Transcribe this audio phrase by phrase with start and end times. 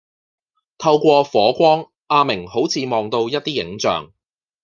[0.79, 4.09] 透過火光阿明好似望到一啲影像